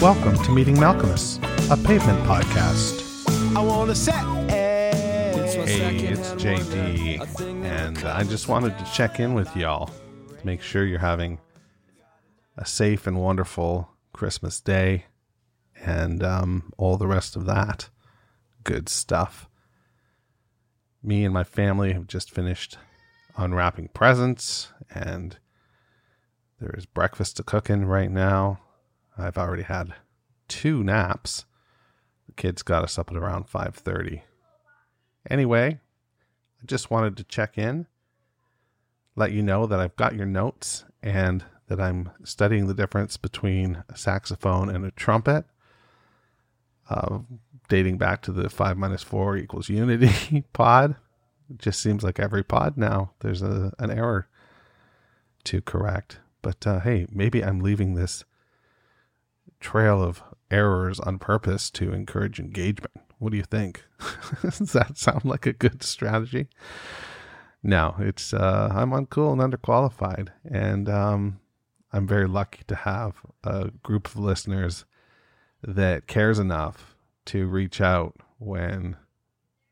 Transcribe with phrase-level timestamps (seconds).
[0.00, 1.38] Welcome to Meeting Malkmus,
[1.72, 3.56] a pavement podcast.
[3.56, 4.14] I wanna set.
[4.48, 4.92] Hey,
[6.06, 11.00] it's JD, and I just wanted to check in with y'all to make sure you're
[11.00, 11.40] having
[12.56, 15.06] a safe and wonderful Christmas day
[15.84, 17.88] and um, all the rest of that
[18.62, 19.48] good stuff.
[21.02, 22.78] Me and my family have just finished
[23.36, 25.38] unwrapping presents, and
[26.60, 28.60] there is breakfast to cooking right now.
[29.18, 29.94] I've already had
[30.48, 31.44] two naps.
[32.26, 34.22] The kids got us up at around 5:30.
[35.30, 35.80] Anyway,
[36.62, 37.86] I just wanted to check in,
[39.16, 43.84] let you know that I've got your notes and that I'm studying the difference between
[43.88, 45.44] a saxophone and a trumpet,
[46.88, 47.18] uh,
[47.68, 50.96] dating back to the 5 minus 4 equals unity pod.
[51.50, 54.28] It just seems like every pod now there's a, an error
[55.44, 56.20] to correct.
[56.42, 58.24] But uh, hey, maybe I'm leaving this
[59.60, 62.94] trail of errors on purpose to encourage engagement.
[63.18, 63.84] What do you think?
[64.42, 66.48] Does that sound like a good strategy?
[67.62, 71.40] No, it's uh, I'm uncool and underqualified, and um,
[71.92, 74.84] I'm very lucky to have a group of listeners
[75.62, 76.94] that cares enough
[77.26, 78.96] to reach out when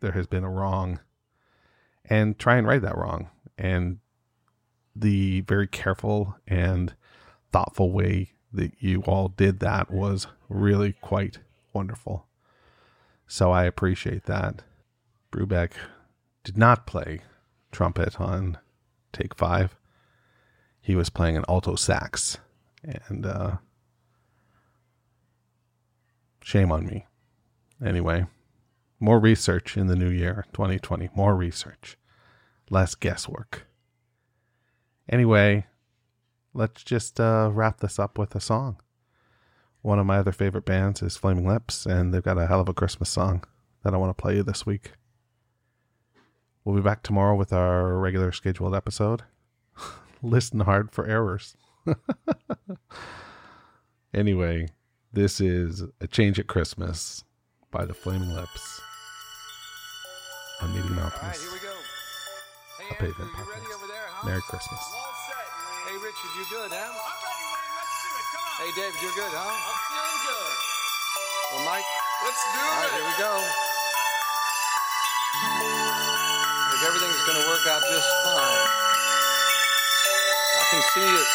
[0.00, 1.00] there has been a wrong
[2.04, 3.30] and try and right that wrong.
[3.56, 3.98] And
[4.94, 6.94] the very careful and
[7.52, 11.38] thoughtful way that you all did that was really quite
[11.72, 12.26] wonderful.
[13.26, 14.62] So I appreciate that.
[15.32, 15.72] Brubeck
[16.44, 17.20] did not play
[17.72, 18.58] trumpet on
[19.12, 19.76] take five.
[20.80, 22.38] He was playing an alto sax.
[22.82, 23.56] And uh,
[26.42, 27.06] shame on me.
[27.84, 28.26] Anyway,
[29.00, 31.10] more research in the new year, 2020.
[31.14, 31.98] More research,
[32.70, 33.66] less guesswork.
[35.08, 35.66] Anyway,
[36.56, 38.76] let's just uh, wrap this up with a song.
[39.82, 42.68] One of my other favorite bands is Flaming Lips, and they've got a hell of
[42.68, 43.44] a Christmas song
[43.84, 44.92] that I want to play you this week.
[46.64, 49.22] We'll be back tomorrow with our regular scheduled episode.
[50.22, 51.56] Listen hard for errors.
[54.14, 54.68] anyway,
[55.12, 57.22] this is A Change at Christmas
[57.70, 58.80] by the Flaming Lips.
[60.62, 61.74] I'm meeting All right, here we go.
[62.80, 63.74] Hey, A pavement Andrew, ready podcast.
[63.76, 64.26] over there, huh?
[64.26, 65.15] Merry Christmas.
[65.86, 66.82] Hey, Richard, you good, huh?
[66.82, 67.74] I'm ready, Wayne.
[67.78, 68.26] Let's do it.
[68.34, 68.58] Come on.
[68.58, 69.54] Hey, David, you're good, huh?
[69.54, 70.54] I'm feeling good.
[71.54, 71.86] Well, Mike,
[72.26, 72.74] Let's do all it.
[72.74, 73.34] All right, here we go.
[76.74, 78.66] Think everything's going to work out just fine.
[80.58, 81.30] I can see it.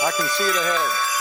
[0.00, 1.11] I can see it ahead.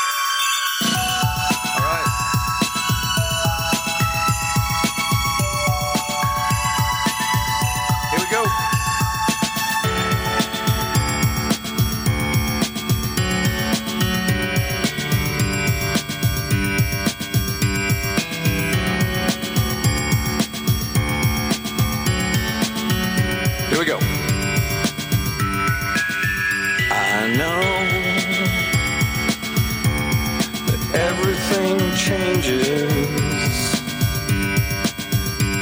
[32.42, 33.82] Changes.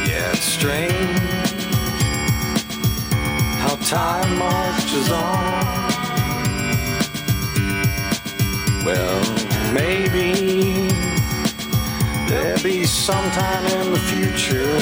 [0.07, 1.19] Yeah, it's strange
[3.61, 5.89] how time marches on.
[8.85, 9.21] Well,
[9.73, 10.87] maybe
[12.27, 14.79] there'll be sometime in the future.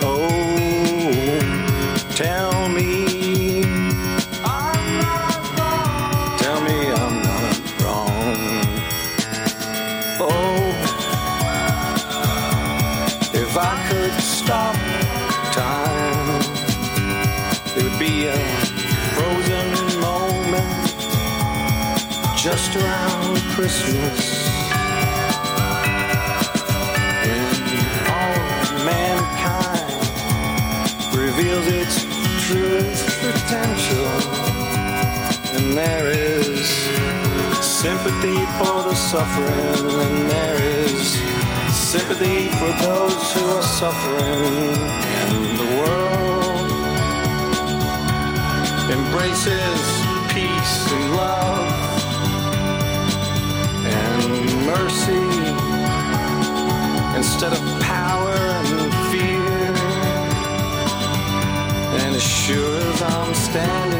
[0.00, 1.38] Oh,
[2.14, 2.51] tell
[22.42, 24.48] just around Christmas.
[27.22, 27.46] When
[28.10, 29.94] all mankind
[31.16, 32.02] reveals its
[32.44, 34.08] truest potential,
[35.54, 36.66] and there is
[37.64, 41.12] sympathy for the suffering, and there is
[41.72, 44.74] sympathy for those who are suffering,
[45.30, 46.70] and the world
[48.90, 49.80] embraces
[50.34, 51.71] peace and love
[54.72, 55.26] mercy
[57.16, 59.74] instead of power and fear.
[62.00, 63.91] And as sure as I'm standing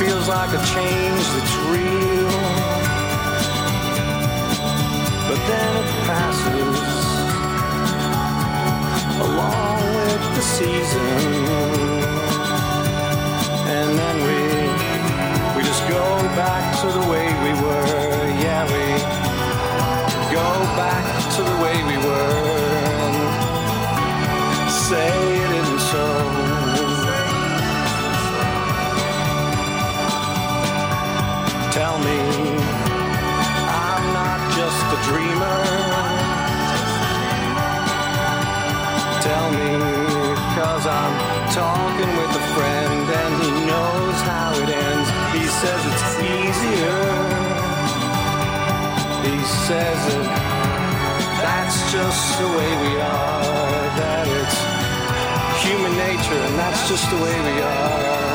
[0.00, 2.32] feels like a change that's real.
[5.28, 6.78] But then it passes
[9.26, 11.20] along with the season.
[13.76, 14.40] And then we
[15.56, 16.04] we just go
[16.42, 18.24] back to the way we were.
[18.44, 18.84] Yeah, we
[20.32, 20.48] go
[20.80, 21.04] back
[21.36, 22.40] to the way we were.
[24.88, 25.19] Say
[39.20, 39.68] Tell me,
[40.56, 41.14] cause I'm
[41.52, 45.08] talking with a friend and he knows how it ends.
[45.36, 46.06] He says it's
[46.36, 47.02] easier.
[49.28, 49.36] He
[49.68, 50.26] says it.
[51.44, 54.58] that's just the way we are, that it's
[55.64, 58.29] human nature and that's just the way we are.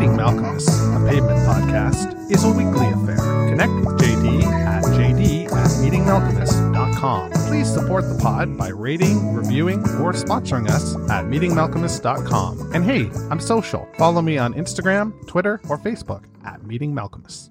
[0.00, 0.66] Meeting Malkmus,
[0.96, 3.18] a pavement podcast, is a weekly affair.
[3.50, 7.30] Connect with JD at JD at meetingmalkmus.com.
[7.32, 12.72] Please support the pod by rating, reviewing, or sponsoring us at meetingmalkmus.com.
[12.72, 13.86] And hey, I'm social.
[13.98, 17.50] Follow me on Instagram, Twitter, or Facebook at Meeting Malkmus.